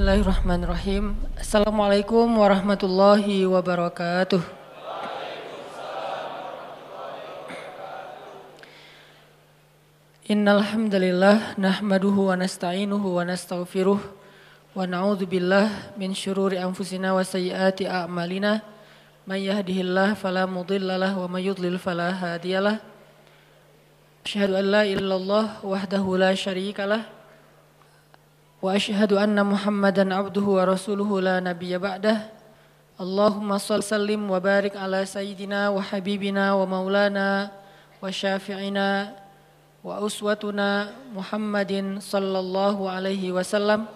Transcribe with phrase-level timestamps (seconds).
[0.00, 1.12] Bismillahirrahmanirrahim.
[1.36, 4.40] Assalamualaikum warahmatullahi wabarakatuh.
[10.24, 15.68] Innal hamdalillah nahmaduhu wa nasta'inuhu wa nastaghfiruh wa na'udzu billah
[16.00, 18.64] min syururi anfusina wa sayyiati a'malina.
[19.28, 22.80] May yahdihillahu fala mudhillalah wa may yudlil fala hadiyalah.
[24.24, 27.19] Asyhadu an la ilaha illallah wahdahu la syarikalah
[28.60, 32.28] wa asyhadu anna Muhammadan abduhu wa rasuluhu la nabiyya ba'dah.
[33.00, 37.48] Allahumma shalli sallim wa barik ala sayyidina wa habibina wa maulana
[38.04, 39.16] wa syafi'ina
[39.80, 43.88] wa uswatuna Muhammadin sallallahu alaihi wasallam.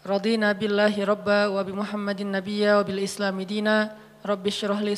[0.00, 3.92] Radina billahi rabba wa bi Muhammadin nabiyya wa bil islami dina.
[4.24, 4.96] Rabbi syrah li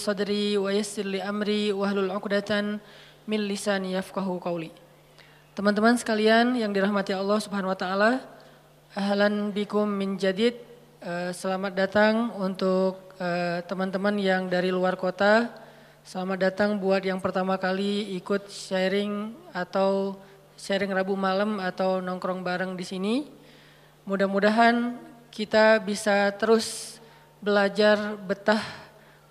[5.58, 8.22] Teman-teman sekalian yang dirahmati Allah Subhanahu wa taala
[8.94, 10.54] ahlan bikum min jadid
[11.02, 15.50] eh, selamat datang untuk eh, teman-teman yang dari luar kota
[16.06, 20.14] Selamat datang buat yang pertama kali ikut sharing atau
[20.54, 23.14] sharing Rabu malam atau nongkrong bareng di sini.
[24.06, 24.94] Mudah-mudahan
[25.34, 26.96] kita bisa terus
[27.42, 28.62] belajar betah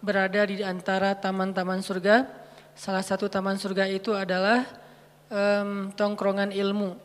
[0.03, 2.27] berada di antara taman-taman surga.
[2.75, 4.67] Salah satu taman surga itu adalah
[5.31, 6.97] um, tongkrongan ilmu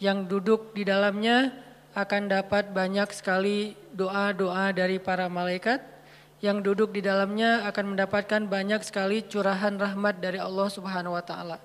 [0.00, 1.52] yang duduk di dalamnya
[1.92, 5.82] akan dapat banyak sekali doa-doa dari para malaikat
[6.40, 11.60] yang duduk di dalamnya akan mendapatkan banyak sekali curahan rahmat dari Allah Subhanahu wa taala.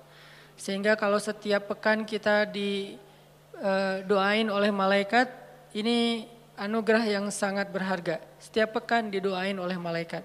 [0.56, 5.32] Sehingga kalau setiap pekan kita didoain eh, oleh malaikat,
[5.72, 6.28] ini
[6.60, 8.20] anugerah yang sangat berharga.
[8.36, 10.24] Setiap pekan didoain oleh malaikat.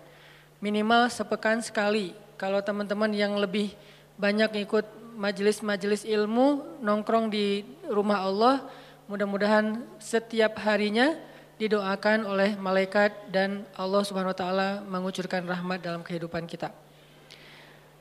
[0.60, 2.12] Minimal sepekan sekali.
[2.36, 3.72] Kalau teman-teman yang lebih
[4.20, 8.66] banyak ikut majelis-majelis ilmu, nongkrong di rumah Allah,
[9.06, 11.14] mudah-mudahan setiap harinya
[11.62, 16.74] didoakan oleh malaikat dan Allah Subhanahu wa taala mengucurkan rahmat dalam kehidupan kita.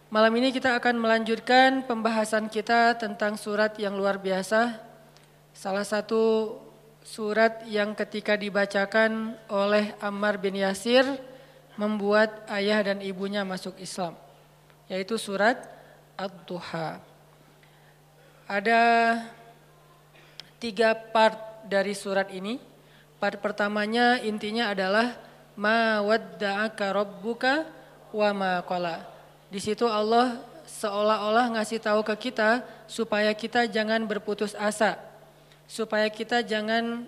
[0.09, 4.81] Malam ini kita akan melanjutkan pembahasan kita tentang surat yang luar biasa.
[5.53, 6.57] Salah satu
[7.05, 11.05] surat yang ketika dibacakan oleh Ammar bin Yasir
[11.77, 14.17] membuat ayah dan ibunya masuk Islam,
[14.89, 15.69] yaitu surat
[16.17, 17.10] Ad-Duha.
[18.51, 18.83] Ada
[20.59, 22.59] tiga part dari surat ini.
[23.23, 25.15] Part pertamanya intinya adalah
[25.55, 27.63] ma wadda'aka rabbuka
[28.11, 29.07] wa ma qala.
[29.55, 34.99] Di situ Allah seolah-olah ngasih tahu ke kita supaya kita jangan berputus asa.
[35.71, 37.07] Supaya kita jangan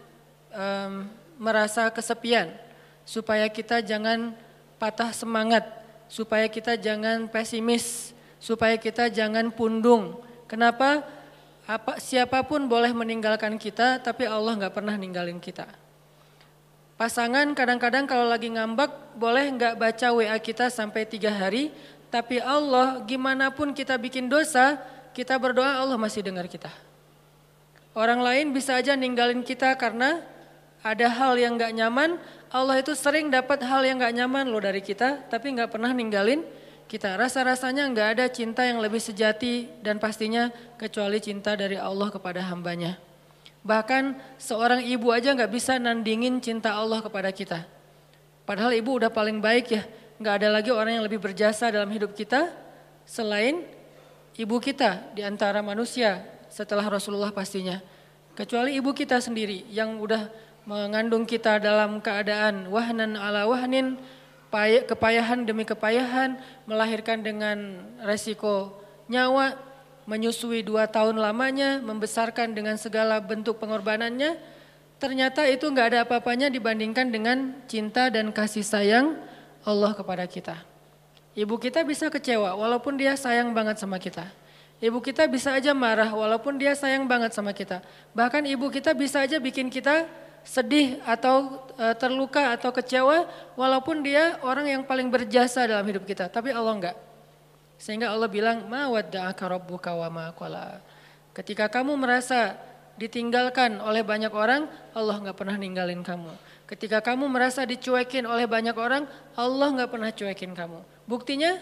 [0.55, 0.93] um,
[1.43, 2.55] merasa kesepian.
[3.03, 4.31] Supaya kita jangan
[4.79, 5.67] patah semangat.
[6.07, 8.15] Supaya kita jangan pesimis.
[8.39, 10.23] Supaya kita jangan pundung.
[10.47, 11.03] Kenapa?
[11.73, 15.65] Apa, siapa pun boleh meninggalkan kita, tapi Allah nggak pernah ninggalin kita.
[17.01, 21.73] Pasangan kadang-kadang kalau lagi ngambek boleh nggak baca WA kita sampai tiga hari,
[22.13, 24.77] tapi Allah gimana pun kita bikin dosa,
[25.17, 26.69] kita berdoa Allah masih dengar kita.
[27.97, 30.21] Orang lain bisa aja ninggalin kita karena
[30.85, 32.21] ada hal yang nggak nyaman,
[32.53, 36.45] Allah itu sering dapat hal yang nggak nyaman loh dari kita, tapi nggak pernah ninggalin
[36.93, 37.17] kita.
[37.17, 43.01] Rasa-rasanya nggak ada cinta yang lebih sejati dan pastinya kecuali cinta dari Allah kepada hambanya.
[43.65, 47.65] Bahkan seorang ibu aja nggak bisa nandingin cinta Allah kepada kita.
[48.45, 49.83] Padahal ibu udah paling baik ya.
[50.21, 52.53] Nggak ada lagi orang yang lebih berjasa dalam hidup kita
[53.09, 53.65] selain
[54.37, 56.21] ibu kita di antara manusia
[56.53, 57.81] setelah Rasulullah pastinya.
[58.37, 60.29] Kecuali ibu kita sendiri yang udah
[60.69, 63.97] mengandung kita dalam keadaan wahnan ala wahnin,
[64.85, 66.37] kepayahan demi kepayahan,
[66.69, 68.77] melahirkan dengan resiko
[69.09, 69.57] nyawa,
[70.05, 74.37] menyusui dua tahun lamanya, membesarkan dengan segala bentuk pengorbanannya,
[75.01, 79.17] ternyata itu nggak ada apa-apanya dibandingkan dengan cinta dan kasih sayang
[79.65, 80.61] Allah kepada kita.
[81.33, 84.29] Ibu kita bisa kecewa walaupun dia sayang banget sama kita.
[84.83, 87.81] Ibu kita bisa aja marah walaupun dia sayang banget sama kita.
[88.13, 90.05] Bahkan ibu kita bisa aja bikin kita
[90.43, 96.27] sedih atau e, terluka atau kecewa walaupun dia orang yang paling berjasa dalam hidup kita.
[96.29, 96.97] Tapi Allah enggak.
[97.83, 100.79] Sehingga Allah bilang, ma wadda'aka rabbuka wa ma qala.
[101.35, 102.55] Ketika kamu merasa
[102.95, 106.31] ditinggalkan oleh banyak orang, Allah nggak pernah ninggalin kamu.
[106.71, 109.05] Ketika kamu merasa dicuekin oleh banyak orang,
[109.35, 110.79] Allah nggak pernah cuekin kamu.
[111.11, 111.59] Buktinya,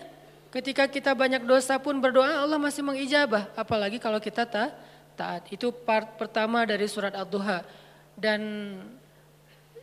[0.52, 3.48] ketika kita banyak dosa pun berdoa, Allah masih mengijabah.
[3.56, 4.70] Apalagi kalau kita ta
[5.20, 5.44] taat.
[5.52, 7.60] Itu part pertama dari surat Ad-Duha.
[8.14, 8.40] Dan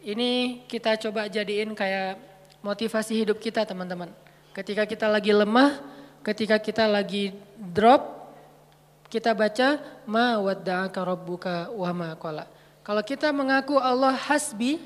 [0.03, 2.19] ini kita coba jadiin kayak
[2.63, 4.11] motivasi hidup kita teman-teman.
[4.51, 5.79] Ketika kita lagi lemah,
[6.25, 8.17] ketika kita lagi drop,
[9.07, 12.09] kita baca ma wadda'aka rabbuka wa ma.
[12.83, 14.79] Kalau kita mengaku Allah hasbi,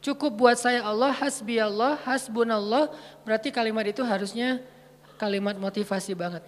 [0.00, 2.92] cukup buat saya Allah, hasbi Allah, hasbunallah,
[3.24, 4.60] berarti kalimat itu harusnya
[5.20, 6.40] kalimat motivasi banget.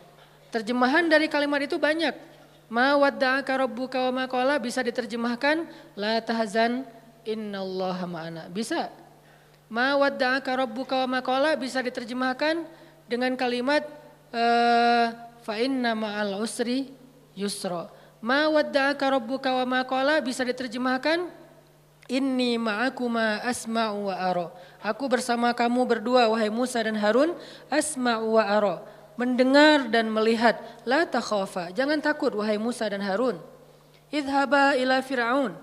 [0.52, 2.31] Terjemahan dari kalimat itu banyak.
[2.72, 6.88] Ma wadda'aka rabbuka wa ma qala bisa diterjemahkan la tahzan
[7.28, 8.48] innallaha ma'ana.
[8.48, 8.88] Bisa.
[9.68, 12.64] Ma wadda'aka rabbuka wa ma qala bisa diterjemahkan
[13.04, 13.84] dengan kalimat
[14.32, 15.12] uh,
[15.44, 16.88] fa inna ma'al usri
[17.36, 17.92] yusra.
[18.24, 21.42] Ma wadda'aka rabbuka wa ma qala bisa diterjemahkan
[22.10, 24.50] Inni ma'akuma asma'u wa ara.
[24.82, 27.30] Aku bersama kamu berdua wahai Musa dan Harun
[27.70, 28.76] asma'u wa ara.
[29.22, 30.58] Mendengar dan melihat.
[30.82, 31.70] La takhafa.
[31.70, 33.38] Jangan takut wahai Musa dan Harun.
[34.10, 35.54] Idhaba ila Fir'aun.